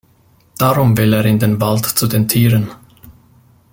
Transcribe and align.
Darum 0.57 0.97
will 0.97 1.13
er 1.13 1.25
in 1.27 1.37
den 1.37 1.61
Wald 1.61 1.85
zu 1.85 2.07
den 2.07 2.27
Tieren. 2.27 2.71